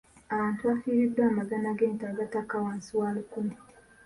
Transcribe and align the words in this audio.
Abantu 0.33 0.61
bafiiriddwa 0.69 1.23
amagana 1.31 1.69
g'ente 1.77 2.03
agatakka 2.11 2.55
wansi 2.63 2.91
wa 2.99 3.07
lukumi. 3.15 3.55